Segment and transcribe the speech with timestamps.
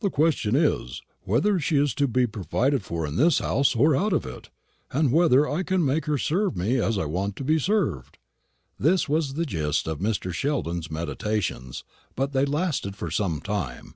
[0.00, 4.12] The question is, whether she is to be provided for in this house or out
[4.12, 4.50] of it;
[4.90, 8.18] and whether I can make her serve me as I want to be served?"
[8.80, 10.32] This was the gist of Mr.
[10.32, 11.84] Sheldon's meditations;
[12.16, 13.94] but they lasted for some time.